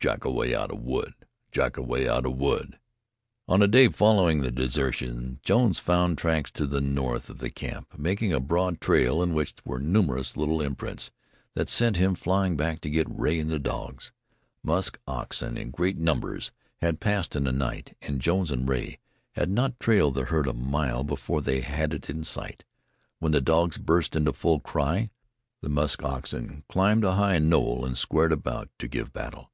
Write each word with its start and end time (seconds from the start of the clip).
Jackoway 0.00 0.54
out 0.54 0.70
of 0.70 0.78
wood! 0.80 1.12
Jackoway 1.50 2.06
out 2.06 2.24
of 2.24 2.36
wood!" 2.38 2.78
On 3.48 3.58
the 3.58 3.66
day 3.66 3.88
following 3.88 4.42
the 4.42 4.50
desertion, 4.52 5.40
Jones 5.42 5.80
found 5.80 6.16
tracks 6.16 6.52
to 6.52 6.68
the 6.68 6.80
north 6.80 7.28
of 7.28 7.38
the 7.38 7.50
camp, 7.50 7.98
making 7.98 8.32
a 8.32 8.38
broad 8.38 8.80
trail 8.80 9.20
in 9.20 9.34
which 9.34 9.54
were 9.64 9.80
numerous 9.80 10.36
little 10.36 10.60
imprints 10.60 11.10
that 11.54 11.68
sent 11.68 11.96
him 11.96 12.14
flying 12.14 12.56
back 12.56 12.80
to 12.82 12.88
get 12.88 13.10
Rea 13.10 13.40
and 13.40 13.50
the 13.50 13.58
dogs. 13.58 14.12
Musk 14.62 15.00
oxen 15.08 15.56
in 15.58 15.72
great 15.72 15.98
numbers 15.98 16.52
had 16.80 17.00
passed 17.00 17.34
in 17.34 17.42
the 17.42 17.50
night, 17.50 17.96
and 18.00 18.20
Jones 18.20 18.52
and 18.52 18.68
Rea 18.68 19.00
had 19.32 19.50
not 19.50 19.80
trailed 19.80 20.14
the 20.14 20.26
herd 20.26 20.46
a 20.46 20.52
mile 20.52 21.02
before 21.02 21.42
they 21.42 21.60
had 21.60 21.92
it 21.92 22.08
in 22.08 22.22
sight. 22.22 22.62
When 23.18 23.32
the 23.32 23.40
dogs 23.40 23.78
burst 23.78 24.14
into 24.14 24.32
full 24.32 24.60
cry, 24.60 25.10
the 25.60 25.68
musk 25.68 26.04
oxen 26.04 26.62
climbed 26.68 27.02
a 27.02 27.16
high 27.16 27.40
knoll 27.40 27.84
and 27.84 27.98
squared 27.98 28.30
about 28.30 28.68
to 28.78 28.86
give 28.86 29.12
battle. 29.12 29.50